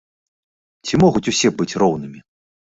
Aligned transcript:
Ці 0.87 0.99
могуць 1.03 1.23
усе 1.33 1.53
быць 1.61 1.69
роўнымі? 1.85 2.19